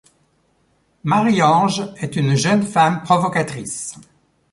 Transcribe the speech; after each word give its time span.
Marie-Ange 1.03 1.93
est 1.97 2.15
une 2.15 2.33
jeune 2.33 2.63
femme 2.63 3.03
provocatrice. 3.03 3.99